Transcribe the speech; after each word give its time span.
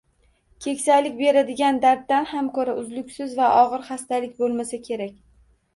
Keksalik 0.65 1.19
beradigan 1.19 1.77
darddan 1.85 2.27
ham 2.33 2.49
ko’ra 2.59 2.75
uzluksiz 2.85 3.39
va 3.43 3.53
og’ir 3.61 3.89
xastalik 3.93 4.37
bo’lmasa 4.43 4.83
kerak. 4.91 5.17